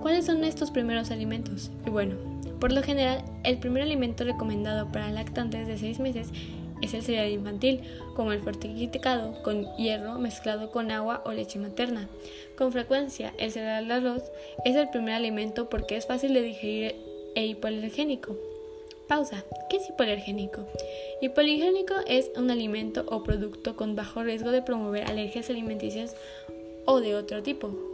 ¿Cuáles 0.00 0.26
son 0.26 0.44
estos 0.44 0.70
primeros 0.70 1.10
alimentos? 1.10 1.70
Y 1.86 1.90
bueno, 1.90 2.16
por 2.58 2.72
lo 2.72 2.82
general, 2.82 3.22
el 3.44 3.58
primer 3.58 3.82
alimento 3.82 4.24
recomendado 4.24 4.90
para 4.90 5.10
lactantes 5.10 5.66
de 5.66 5.76
6 5.76 6.00
meses 6.00 6.28
es 6.80 6.94
el 6.94 7.02
cereal 7.02 7.30
infantil, 7.30 7.80
como 8.14 8.32
el 8.32 8.40
fortificado 8.40 9.42
con 9.42 9.66
hierro 9.76 10.18
mezclado 10.18 10.70
con 10.70 10.90
agua 10.90 11.22
o 11.26 11.32
leche 11.32 11.58
materna. 11.58 12.08
Con 12.56 12.72
frecuencia, 12.72 13.34
el 13.38 13.50
cereal 13.50 13.88
de 13.88 13.94
arroz 13.94 14.22
es 14.64 14.76
el 14.76 14.88
primer 14.88 15.14
alimento 15.14 15.68
porque 15.68 15.96
es 15.96 16.06
fácil 16.06 16.32
de 16.32 16.42
digerir 16.42 16.96
e 17.34 17.46
hipoalergénico. 17.46 18.36
Pausa. 19.06 19.44
¿Qué 19.68 19.76
es 19.76 19.88
hipoalergénico? 19.88 20.66
Hipoalergénico 21.20 21.94
es 22.06 22.30
un 22.36 22.50
alimento 22.50 23.04
o 23.08 23.22
producto 23.22 23.76
con 23.76 23.96
bajo 23.96 24.22
riesgo 24.22 24.50
de 24.50 24.62
promover 24.62 25.04
alergias 25.04 25.50
alimenticias 25.50 26.16
o 26.86 27.00
de 27.00 27.16
otro 27.16 27.42
tipo, 27.42 27.89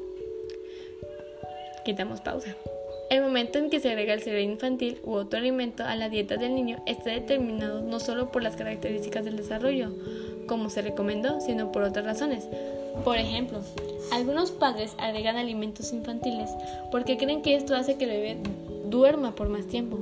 Quitamos 1.87 2.21
pausa. 2.21 2.57
El 3.11 3.23
momento 3.23 3.61
en 3.61 3.71
que 3.71 3.78
se 3.78 3.88
agrega 3.88 4.12
el 4.12 4.21
cereal 4.21 4.43
infantil 4.43 5.00
u 5.05 5.12
otro 5.12 5.38
alimento 5.38 5.85
a 5.85 5.95
la 5.95 6.09
dieta 6.09 6.37
del 6.37 6.52
niño 6.52 6.83
está 6.85 7.11
determinado 7.11 7.81
no 7.81 8.00
solo 8.00 8.33
por 8.33 8.43
las 8.43 8.57
características 8.57 9.25
del 9.25 9.37
desarrollo, 9.37 9.93
como 10.49 10.69
se 10.69 10.83
recomendó, 10.83 11.40
sino 11.40 11.71
por 11.71 11.85
otras 11.85 12.05
razones. 12.05 12.49
Por 13.05 13.19
ejemplo, 13.19 13.61
algunos 14.11 14.50
padres 14.50 14.97
agregan 14.99 15.37
alimentos 15.37 15.93
infantiles 15.93 16.50
porque 16.90 17.19
creen 17.19 17.40
que 17.40 17.55
esto 17.55 17.76
hace 17.76 17.97
que 17.97 18.07
el 18.07 18.11
bebé 18.11 18.37
duerma 18.87 19.37
por 19.37 19.49
más 19.49 19.69
tiempo. 19.69 20.00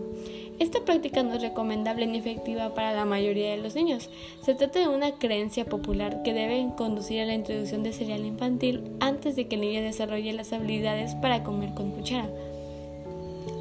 Esta 0.58 0.84
práctica 0.84 1.22
no 1.22 1.34
es 1.34 1.42
recomendable 1.42 2.06
ni 2.06 2.18
efectiva 2.18 2.74
para 2.74 2.92
la 2.92 3.04
mayoría 3.04 3.50
de 3.50 3.56
los 3.56 3.74
niños. 3.74 4.08
Se 4.40 4.54
trata 4.54 4.78
de 4.78 4.88
una 4.88 5.12
creencia 5.12 5.64
popular 5.64 6.22
que 6.22 6.32
debe 6.32 6.68
conducir 6.76 7.20
a 7.20 7.26
la 7.26 7.34
introducción 7.34 7.82
de 7.82 7.92
cereal 7.92 8.24
infantil 8.24 8.84
antes 9.00 9.34
de 9.34 9.48
que 9.48 9.56
el 9.56 9.62
niño 9.62 9.82
desarrolle 9.82 10.32
las 10.32 10.52
habilidades 10.52 11.14
para 11.16 11.42
comer 11.42 11.74
con 11.74 11.90
cuchara. 11.90 12.28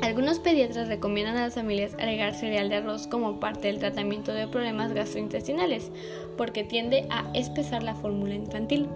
Algunos 0.01 0.39
pediatras 0.39 0.88
recomiendan 0.88 1.38
a 1.38 1.45
las 1.45 1.55
familias 1.55 1.93
agregar 1.93 2.35
cereal 2.35 2.69
de 2.69 2.75
arroz 2.75 3.07
como 3.07 3.39
parte 3.39 3.67
del 3.67 3.79
tratamiento 3.79 4.33
de 4.33 4.47
problemas 4.47 4.93
gastrointestinales, 4.93 5.91
porque 6.38 6.63
tiende 6.63 7.07
a 7.09 7.29
espesar 7.33 7.83
la 7.83 7.95
fórmula 7.95 8.35
infantil. 8.35 8.88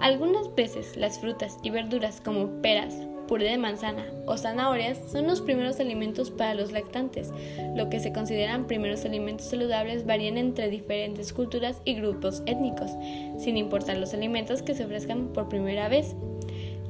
Algunas 0.00 0.54
veces 0.54 0.96
las 0.96 1.20
frutas 1.20 1.58
y 1.62 1.70
verduras 1.70 2.20
como 2.20 2.48
peras, 2.62 2.94
puré 3.30 3.48
de 3.48 3.58
manzana 3.58 4.04
o 4.26 4.36
zanahorias 4.36 4.98
son 5.12 5.28
los 5.28 5.40
primeros 5.40 5.78
alimentos 5.78 6.32
para 6.32 6.52
los 6.54 6.72
lactantes. 6.72 7.32
Lo 7.76 7.88
que 7.88 8.00
se 8.00 8.12
consideran 8.12 8.66
primeros 8.66 9.04
alimentos 9.04 9.46
saludables 9.46 10.04
varían 10.04 10.36
entre 10.36 10.68
diferentes 10.68 11.32
culturas 11.32 11.80
y 11.84 11.94
grupos 11.94 12.42
étnicos, 12.46 12.90
sin 13.38 13.56
importar 13.56 13.98
los 13.98 14.14
alimentos 14.14 14.62
que 14.62 14.74
se 14.74 14.84
ofrezcan 14.84 15.28
por 15.28 15.48
primera 15.48 15.88
vez. 15.88 16.16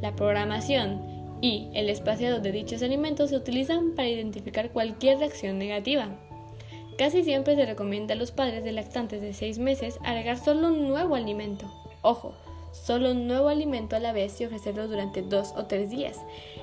La 0.00 0.16
programación 0.16 1.02
y 1.42 1.68
el 1.74 1.90
espaciado 1.90 2.40
de 2.40 2.52
dichos 2.52 2.82
alimentos 2.82 3.28
se 3.28 3.36
utilizan 3.36 3.94
para 3.94 4.08
identificar 4.08 4.70
cualquier 4.70 5.18
reacción 5.18 5.58
negativa. 5.58 6.08
Casi 6.96 7.22
siempre 7.22 7.54
se 7.54 7.66
recomienda 7.66 8.14
a 8.14 8.16
los 8.16 8.32
padres 8.32 8.64
de 8.64 8.72
lactantes 8.72 9.20
de 9.20 9.34
6 9.34 9.58
meses 9.58 9.98
agregar 10.04 10.38
solo 10.38 10.68
un 10.68 10.88
nuevo 10.88 11.16
alimento. 11.16 11.70
Ojo, 12.00 12.34
solo 12.72 13.10
un 13.12 13.26
nuevo 13.26 13.48
alimento 13.48 13.96
a 13.96 14.00
la 14.00 14.12
vez 14.12 14.40
y 14.40 14.44
ofrecerlo 14.44 14.88
durante 14.88 15.22
dos 15.22 15.52
o 15.56 15.66
tres 15.66 15.90
días. 15.90 16.18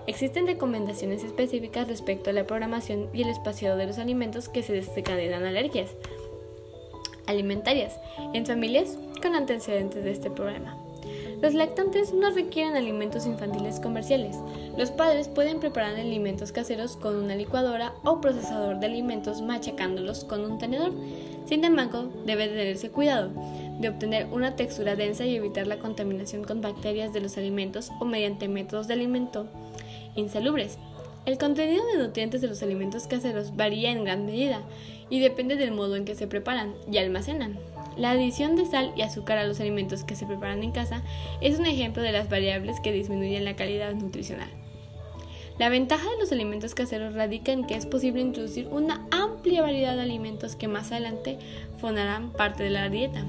Existen 0.08 0.48
recomendaciones 0.48 1.24
específicas 1.24 1.88
respecto 1.88 2.30
a 2.30 2.34
la 2.34 2.48
programación 2.48 3.10
y 3.14 3.24
el 3.24 3.30
espaciado 3.30 3.78
de 3.78 3.88
los 3.88 3.98
alimentos 3.98 4.50
que 4.50 4.64
se 4.64 4.74
desencadenan 4.74 5.46
alergias 5.46 5.96
alimentarias 7.28 8.00
en 8.34 8.46
familias 8.46 8.98
con 9.22 9.36
antecedentes 9.36 10.04
de 10.04 10.12
este 10.12 10.32
problema. 10.32 10.78
Los 11.42 11.54
lactantes 11.54 12.14
no 12.14 12.32
requieren 12.32 12.76
alimentos 12.76 13.28
infantiles 13.28 13.80
comerciales. 13.80 14.38
Los 14.76 14.90
padres 14.90 15.28
pueden 15.28 15.60
preparar 15.60 15.96
alimentos 15.96 16.52
caseros 16.52 16.98
con 16.98 17.16
una 17.16 17.36
licuadora 17.36 17.94
o 18.04 18.20
procesador 18.22 18.80
de 18.80 18.88
alimentos 18.88 19.42
machacándolos 19.42 20.24
con 20.24 20.44
un 20.44 20.58
tenedor. 20.58 20.94
Sin 21.46 21.64
embargo, 21.64 22.10
debe 22.26 22.48
tenerse 22.48 22.90
cuidado 22.90 23.32
de 23.80 23.90
obtener 23.90 24.28
una 24.32 24.56
textura 24.56 24.96
densa 24.96 25.26
y 25.26 25.36
evitar 25.36 25.68
la 25.68 25.80
contaminación 25.80 26.44
con 26.44 26.62
bacterias 26.62 27.14
de 27.14 27.22
los 27.22 27.38
alimentos 27.38 27.92
o 28.00 28.06
mediante 28.06 28.48
métodos 28.48 28.88
de 28.88 28.94
alimento 28.94 29.48
insalubres. 30.16 30.78
El 31.26 31.38
contenido 31.38 31.86
de 31.88 31.98
nutrientes 31.98 32.42
de 32.42 32.48
los 32.48 32.64
alimentos 32.64 33.06
caseros 33.08 33.56
varía 33.56 33.92
en 33.92 34.06
gran 34.06 34.26
medida 34.26 34.62
y 35.10 35.20
depende 35.20 35.56
del 35.56 35.72
modo 35.72 35.96
en 35.96 36.06
que 36.06 36.16
se 36.16 36.28
preparan 36.28 36.74
y 36.92 36.98
almacenan. 36.98 37.60
La 37.98 38.12
adición 38.12 38.56
de 38.56 38.66
sal 38.66 38.94
y 38.96 39.02
azúcar 39.02 39.38
a 39.38 39.46
los 39.46 39.60
alimentos 39.60 40.04
que 40.04 40.16
se 40.16 40.26
preparan 40.26 40.64
en 40.64 40.72
casa 40.72 41.04
es 41.42 41.60
un 41.60 41.66
ejemplo 41.66 42.02
de 42.02 42.12
las 42.12 42.30
variables 42.30 42.80
que 42.80 42.92
disminuyen 42.92 43.44
la 43.44 43.56
calidad 43.56 43.94
nutricional. 43.94 44.50
La 45.58 45.70
ventaja 45.70 46.08
de 46.08 46.20
los 46.20 46.32
alimentos 46.32 46.76
caseros 46.76 47.16
radica 47.16 47.52
en 47.52 47.66
que 47.66 47.76
es 47.76 47.88
posible 47.88 48.22
introducir 48.22 48.68
una 48.68 49.08
amplia 49.10 49.64
variedad 49.64 49.96
de 49.96 50.04
alimentos 50.04 50.56
que 50.56 50.68
más 50.68 50.92
adelante 50.92 51.40
formarán 51.78 52.32
parte 52.32 52.64
de 52.64 52.70
la 52.70 52.90
dieta. 52.90 53.26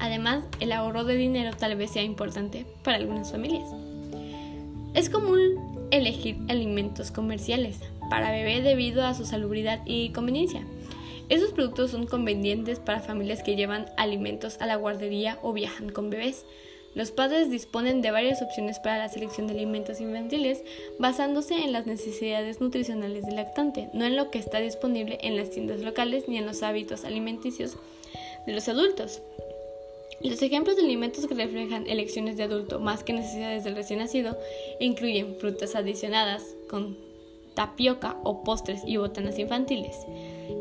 Además, 0.00 0.44
el 0.60 0.72
ahorro 0.72 1.04
de 1.04 1.16
dinero 1.16 1.56
tal 1.56 1.76
vez 1.76 1.90
sea 1.90 2.02
importante 2.02 2.66
para 2.82 2.96
algunas 2.96 3.32
familias. 3.32 3.68
Es 4.94 5.10
común 5.10 5.88
elegir 5.90 6.38
alimentos 6.48 7.10
comerciales 7.10 7.80
para 8.10 8.30
bebé 8.30 8.62
debido 8.62 9.04
a 9.04 9.14
su 9.14 9.24
salubridad 9.24 9.80
y 9.86 10.10
conveniencia. 10.10 10.62
Esos 11.28 11.52
productos 11.52 11.90
son 11.90 12.06
convenientes 12.06 12.80
para 12.80 13.00
familias 13.00 13.42
que 13.42 13.54
llevan 13.54 13.86
alimentos 13.96 14.56
a 14.60 14.66
la 14.66 14.76
guardería 14.76 15.38
o 15.42 15.52
viajan 15.52 15.90
con 15.90 16.08
bebés. 16.08 16.46
Los 16.94 17.10
padres 17.10 17.50
disponen 17.50 18.00
de 18.00 18.10
varias 18.10 18.40
opciones 18.40 18.78
para 18.78 18.96
la 18.96 19.10
selección 19.10 19.46
de 19.46 19.52
alimentos 19.52 20.00
infantiles 20.00 20.64
basándose 20.98 21.56
en 21.56 21.72
las 21.72 21.86
necesidades 21.86 22.60
nutricionales 22.62 23.26
del 23.26 23.36
lactante, 23.36 23.90
no 23.92 24.06
en 24.06 24.16
lo 24.16 24.30
que 24.30 24.38
está 24.38 24.58
disponible 24.58 25.18
en 25.20 25.36
las 25.36 25.50
tiendas 25.50 25.80
locales 25.80 26.28
ni 26.28 26.38
en 26.38 26.46
los 26.46 26.62
hábitos 26.62 27.04
alimenticios 27.04 27.76
de 28.46 28.54
los 28.54 28.68
adultos. 28.68 29.20
Los 30.20 30.42
ejemplos 30.42 30.76
de 30.76 30.82
alimentos 30.82 31.26
que 31.26 31.34
reflejan 31.34 31.86
elecciones 31.86 32.36
de 32.36 32.42
adulto 32.42 32.80
más 32.80 33.04
que 33.04 33.12
necesidades 33.12 33.64
del 33.64 33.76
recién 33.76 34.00
nacido 34.00 34.36
incluyen 34.80 35.36
frutas 35.36 35.76
adicionadas 35.76 36.42
con 36.68 36.96
tapioca 37.54 38.16
o 38.24 38.42
postres 38.44 38.82
y 38.86 38.96
botanas 38.96 39.38
infantiles. 39.38 39.96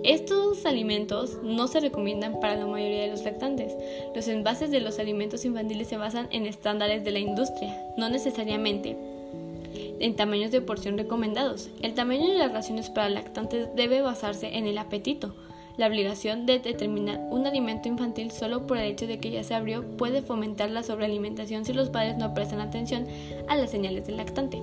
Estos 0.04 0.66
alimentos 0.66 1.38
no 1.44 1.68
se 1.68 1.80
recomiendan 1.80 2.40
para 2.40 2.56
la 2.56 2.66
mayoría 2.66 3.04
de 3.04 3.10
los 3.10 3.24
lactantes. 3.24 3.74
Los 4.16 4.28
envases 4.28 4.72
de 4.72 4.80
los 4.80 5.00
alimentos 5.00 5.46
infantiles 5.46 5.88
se 5.88 5.98
basan 5.98 6.28
en 6.32 6.46
estándares 6.46 7.04
de 7.04 7.12
la 7.12 7.20
industria, 7.20 7.80
no 7.98 8.10
necesariamente 8.10 8.98
en 10.00 10.16
tamaños 10.16 10.52
de 10.52 10.62
porción 10.62 10.98
recomendados. 10.98 11.70
El 11.82 11.94
tamaño 11.94 12.28
de 12.28 12.38
las 12.38 12.52
raciones 12.52 12.90
para 12.90 13.10
lactantes 13.10 13.70
debe 13.76 14.02
basarse 14.02 14.58
en 14.58 14.68
el 14.68 14.78
apetito 14.78 15.36
la 15.78 15.88
obligación 15.88 16.46
de 16.46 16.60
determinar 16.60 17.20
un 17.30 17.46
alimento 17.46 17.88
infantil 17.88 18.32
solo 18.32 18.68
por 18.68 18.78
el 18.78 18.86
hecho 18.86 19.08
de 19.08 19.20
que 19.20 19.32
ya 19.32 19.44
se 19.44 19.56
abrió 19.56 19.84
puede 19.98 20.22
fomentar 20.22 20.72
la 20.72 20.84
sobrealimentación 20.84 21.66
si 21.66 21.74
los 21.74 21.90
padres 21.90 22.18
no 22.18 22.34
prestan 22.34 22.62
atención 22.62 23.06
a 23.48 23.56
las 23.56 23.72
señales 23.72 24.08
del 24.08 24.18
lactante. 24.18 24.62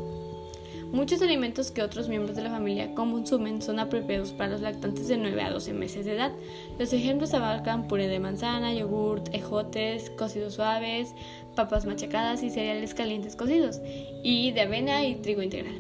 Muchos 0.95 1.21
alimentos 1.23 1.73
que 1.73 1.83
otros 1.83 2.09
miembros 2.09 2.37
de 2.37 2.43
la 2.43 2.51
familia 2.51 2.95
consumen 2.95 3.61
son 3.61 3.81
apropiados 3.81 4.33
para 4.33 4.53
los 4.53 4.61
lactantes 4.61 5.09
de 5.09 5.17
9 5.17 5.43
a 5.43 5.51
12 5.51 5.73
meses 5.73 6.05
de 6.05 6.15
edad. 6.15 6.31
Los 6.79 6.93
ejemplos 6.93 7.35
abarcan 7.35 7.89
puré 7.89 8.07
de 8.07 8.21
manzana, 8.21 8.73
yogurt, 8.73 9.29
ejotes, 9.35 10.11
cocidos 10.11 10.55
suaves, 10.55 11.13
papas 11.57 11.85
machacadas 11.85 12.45
y 12.45 12.51
cereales 12.51 12.95
calientes 12.95 13.35
cocidos, 13.35 13.81
y 14.23 14.53
de 14.53 14.61
avena 14.61 15.05
y 15.05 15.17
trigo 15.17 15.43
integral. 15.43 15.75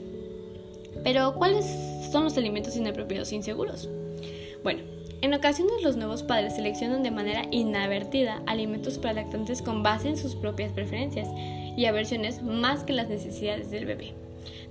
Pero, 1.05 1.35
¿cuáles 1.35 1.65
son 2.11 2.25
los 2.25 2.37
alimentos 2.37 2.77
inapropiados 2.77 3.31
e 3.31 3.37
inseguros? 3.37 3.89
Bueno, 4.65 4.83
en 5.25 5.33
ocasiones 5.33 5.83
los 5.83 5.97
nuevos 5.97 6.23
padres 6.23 6.55
seleccionan 6.55 7.03
de 7.03 7.11
manera 7.11 7.45
inadvertida 7.51 8.43
alimentos 8.45 8.99
para 8.99 9.15
lactantes 9.15 9.63
con 9.63 9.83
base 9.83 10.11
en 10.11 10.19
sus 10.19 10.35
propias 10.37 10.71
preferencias 10.71 11.29
y 11.35 11.87
aversiones 11.87 12.43
más 12.43 12.85
que 12.85 12.93
las 12.93 13.09
necesidades 13.09 13.71
del 13.71 13.87
bebé. 13.87 14.13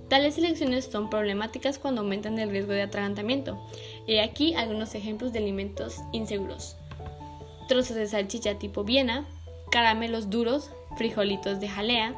Tales 0.10 0.38
elecciones 0.38 0.86
son 0.86 1.10
problemáticas 1.10 1.80
cuando 1.80 2.02
aumentan 2.02 2.38
el 2.38 2.52
riesgo 2.52 2.72
de 2.72 2.84
atragantamiento. 2.84 3.60
He 4.06 4.22
aquí 4.22 4.54
algunos 4.54 4.94
ejemplos 4.94 5.34
de 5.34 5.40
alimentos 5.40 5.98
inseguros. 6.12 6.76
Trozos 7.68 7.96
de 7.96 8.06
salchicha 8.06 8.60
tipo 8.60 8.84
Viena, 8.84 9.28
caramelos 9.72 10.30
duros, 10.30 10.70
frijolitos 10.98 11.60
de 11.62 11.68
jalea, 11.68 12.14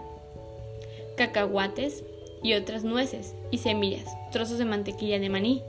cacahuates 1.16 2.04
y 2.44 2.54
otras 2.56 2.84
nueces 2.84 3.34
y 3.50 3.60
semillas, 3.60 4.14
trozos 4.34 4.58
de 4.58 4.66
mantequilla 4.66 5.20
de 5.20 5.30
maní, 5.30 5.64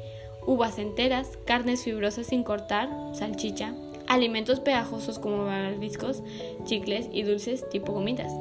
uvas 0.46 0.78
enteras, 0.78 1.38
carnes 1.44 1.82
fibrosas 1.82 2.28
sin 2.28 2.42
cortar, 2.42 2.88
salchicha, 3.12 3.74
alimentos 4.06 4.60
pegajosos 4.60 5.18
como 5.18 5.44
barbiscos, 5.44 6.22
chicles 6.64 7.08
y 7.12 7.22
dulces 7.22 7.68
tipo 7.68 7.92
gomitas, 7.92 8.32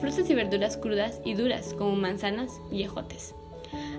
frutas 0.00 0.28
y 0.30 0.34
verduras 0.34 0.76
crudas 0.76 1.20
y 1.24 1.34
duras 1.34 1.74
como 1.74 1.96
manzanas 1.96 2.60
y 2.70 2.82
ejotes. 2.82 3.34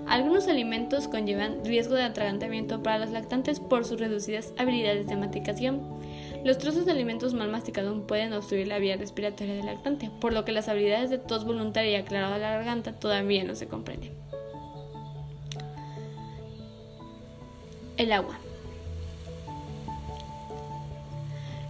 Algunos 0.06 0.48
alimentos 0.48 1.08
conllevan 1.08 1.64
riesgo 1.64 1.94
de 1.94 2.02
atragantamiento 2.02 2.82
para 2.82 2.98
los 2.98 3.10
lactantes 3.10 3.58
por 3.58 3.84
sus 3.84 3.98
reducidas 3.98 4.52
habilidades 4.58 5.06
de 5.06 5.16
masticación. 5.16 5.82
Los 6.44 6.58
trozos 6.58 6.84
de 6.84 6.92
alimentos 6.92 7.32
mal 7.32 7.50
masticados 7.50 7.98
pueden 8.06 8.32
obstruir 8.34 8.68
la 8.68 8.78
vía 8.78 8.96
respiratoria 8.96 9.54
del 9.54 9.66
lactante, 9.66 10.10
por 10.20 10.32
lo 10.32 10.44
que 10.44 10.52
las 10.52 10.68
habilidades 10.68 11.10
de 11.10 11.18
tos 11.18 11.44
voluntaria 11.44 11.92
y 11.92 11.94
aclarado 11.96 12.34
de 12.34 12.40
la 12.40 12.50
garganta 12.50 12.92
todavía 12.92 13.44
no 13.44 13.54
se 13.54 13.66
comprenden. 13.66 14.23
El 17.96 18.12
agua. 18.12 18.38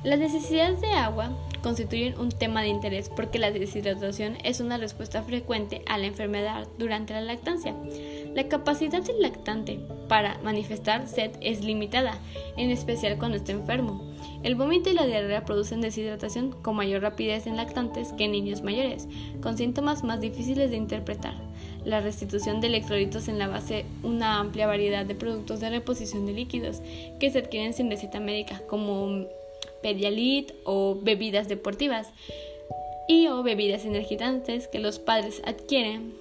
Las 0.04 0.18
necesidades 0.18 0.80
de 0.80 0.88
agua 0.88 1.30
constituyen 1.62 2.18
un 2.18 2.30
tema 2.30 2.62
de 2.62 2.68
interés 2.68 3.10
porque 3.10 3.38
la 3.38 3.50
deshidratación 3.50 4.36
es 4.44 4.60
una 4.60 4.78
respuesta 4.78 5.22
frecuente 5.22 5.82
a 5.86 5.98
la 5.98 6.06
enfermedad 6.06 6.68
durante 6.78 7.14
la 7.14 7.22
lactancia. 7.22 7.74
La 8.34 8.48
capacidad 8.48 9.02
del 9.02 9.20
lactante 9.20 9.80
para 10.08 10.38
manifestar 10.42 11.08
sed 11.08 11.30
es 11.40 11.64
limitada, 11.64 12.18
en 12.56 12.70
especial 12.70 13.18
cuando 13.18 13.36
está 13.36 13.52
enfermo. 13.52 14.14
El 14.42 14.56
vómito 14.56 14.90
y 14.90 14.94
la 14.94 15.06
diarrea 15.06 15.44
producen 15.44 15.80
deshidratación 15.80 16.52
con 16.52 16.76
mayor 16.76 17.02
rapidez 17.02 17.46
en 17.46 17.56
lactantes 17.56 18.12
que 18.12 18.24
en 18.24 18.32
niños 18.32 18.62
mayores, 18.62 19.08
con 19.42 19.56
síntomas 19.56 20.04
más 20.04 20.20
difíciles 20.20 20.70
de 20.70 20.76
interpretar 20.76 21.34
la 21.84 22.00
restitución 22.00 22.60
de 22.60 22.68
electrolitos 22.68 23.28
en 23.28 23.38
la 23.38 23.48
base 23.48 23.84
una 24.02 24.38
amplia 24.38 24.66
variedad 24.66 25.04
de 25.04 25.14
productos 25.14 25.60
de 25.60 25.70
reposición 25.70 26.26
de 26.26 26.32
líquidos 26.32 26.80
que 27.18 27.30
se 27.30 27.38
adquieren 27.38 27.74
sin 27.74 27.90
receta 27.90 28.20
médica, 28.20 28.62
como 28.68 29.26
Pedialit 29.82 30.52
o 30.64 30.96
bebidas 31.00 31.48
deportivas 31.48 32.08
y 33.06 33.26
o 33.28 33.42
bebidas 33.42 33.84
energizantes 33.84 34.66
que 34.68 34.78
los 34.78 34.98
padres 34.98 35.42
adquieren. 35.44 36.14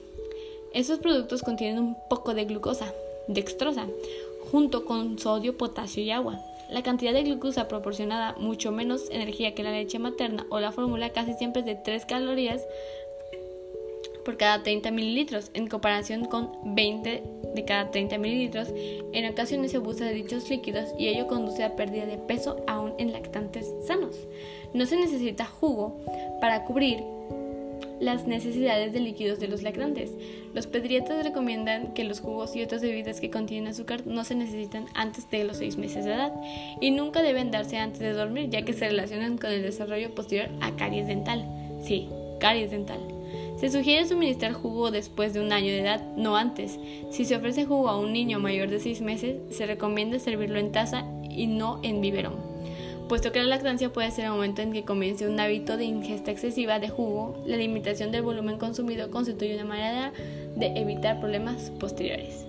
Esos 0.73 0.99
productos 0.99 1.43
contienen 1.43 1.80
un 1.80 1.97
poco 2.10 2.34
de 2.34 2.45
glucosa, 2.45 2.93
dextrosa, 3.28 3.88
junto 4.52 4.86
con 4.86 5.17
sodio, 5.17 5.58
potasio 5.58 6.04
y 6.04 6.12
agua. 6.12 6.41
La 6.69 6.84
cantidad 6.84 7.13
de 7.13 7.23
glucosa 7.23 7.67
proporcionada 7.67 8.36
mucho 8.39 8.71
menos 8.71 9.10
energía 9.12 9.54
que 9.54 9.63
la 9.63 9.71
leche 9.71 9.99
materna 9.99 10.45
o 10.49 10.60
la 10.60 10.71
fórmula 10.71 11.12
casi 11.12 11.34
siempre 11.34 11.62
es 11.62 11.65
de 11.65 11.76
3 11.76 12.06
calorías 12.06 12.62
por 14.23 14.38
cada 14.38 14.63
30 14.63 14.91
mililitros, 14.91 15.51
en 15.53 15.67
comparación 15.67 16.25
con 16.25 16.51
20 16.63 17.23
de 17.55 17.65
cada 17.65 17.91
30 17.91 18.17
mililitros. 18.17 18.69
En 19.13 19.29
ocasiones 19.29 19.71
se 19.71 19.77
abusa 19.77 20.05
de 20.05 20.13
dichos 20.13 20.49
líquidos 20.49 20.89
y 20.97 21.07
ello 21.07 21.27
conduce 21.27 21.63
a 21.63 21.75
pérdida 21.75 22.05
de 22.05 22.17
peso 22.17 22.63
aún 22.67 22.93
en 22.97 23.12
lactantes 23.12 23.71
sanos. 23.86 24.15
No 24.73 24.86
se 24.86 24.97
necesita 24.97 25.45
jugo 25.45 25.99
para 26.41 26.65
cubrir 26.65 27.03
las 27.99 28.27
necesidades 28.27 28.91
de 28.91 28.99
líquidos 28.99 29.39
de 29.39 29.47
los 29.47 29.63
lactantes. 29.63 30.12
Los 30.53 30.67
pediatras 30.67 31.23
recomiendan 31.23 31.93
que 31.93 32.03
los 32.03 32.19
jugos 32.19 32.55
y 32.55 32.62
otras 32.62 32.81
bebidas 32.81 33.21
que 33.21 33.29
contienen 33.29 33.69
azúcar 33.69 34.05
no 34.05 34.23
se 34.23 34.36
necesitan 34.36 34.86
antes 34.93 35.29
de 35.29 35.43
los 35.43 35.57
6 35.57 35.77
meses 35.77 36.05
de 36.05 36.13
edad 36.13 36.33
y 36.81 36.91
nunca 36.91 37.21
deben 37.21 37.51
darse 37.51 37.77
antes 37.77 37.99
de 37.99 38.13
dormir 38.13 38.49
ya 38.49 38.63
que 38.63 38.73
se 38.73 38.89
relacionan 38.89 39.38
con 39.38 39.51
el 39.51 39.62
desarrollo 39.62 40.13
posterior 40.13 40.49
a 40.62 40.75
caries 40.75 41.07
dental. 41.07 41.45
Sí, 41.81 42.09
caries 42.39 42.71
dental. 42.71 43.12
Se 43.58 43.70
sugiere 43.70 44.08
suministrar 44.08 44.54
jugo 44.54 44.92
después 44.92 45.34
de 45.34 45.39
un 45.39 45.54
año 45.54 45.68
de 45.68 45.80
edad, 45.80 46.02
no 46.18 46.36
antes. 46.36 46.80
Si 47.12 47.24
se 47.24 47.36
ofrece 47.36 47.66
jugo 47.66 47.89
a 47.89 47.98
un 47.98 48.12
niño 48.12 48.39
mayor 48.39 48.70
de 48.70 48.80
6 48.80 49.02
meses, 49.02 49.38
se 49.52 49.66
recomienda 49.66 50.20
servirlo 50.20 50.60
en 50.60 50.72
taza 50.72 51.06
y 51.30 51.48
no 51.48 51.80
en 51.84 52.02
biberón, 52.02 52.36
puesto 53.08 53.32
que 53.32 53.39
la 53.39 53.46
lactancia 53.46 53.92
puede 53.92 54.12
ser 54.12 54.26
el 54.26 54.32
momento 54.32 54.62
en 54.62 54.74
que 54.74 54.84
comience 54.84 55.28
un 55.28 55.39
hábito 55.39 55.78
de 55.78 55.86
ingesta 55.86 56.32
excesiva 56.32 56.80
de 56.80 56.89
jugo. 56.89 57.42
La 57.46 57.58
limitación 57.58 58.12
del 58.12 58.24
volumen 58.24 58.58
consumido 58.58 59.10
constituye 59.12 59.56
una 59.56 59.66
manera 59.66 60.12
de 60.56 60.68
evitar 60.78 61.20
problemas 61.20 61.72
posteriores. 61.80 62.46